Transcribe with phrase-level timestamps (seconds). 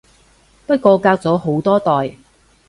[0.65, 2.17] 不過隔咗好多代